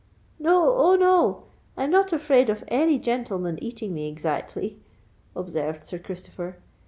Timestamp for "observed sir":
5.35-5.99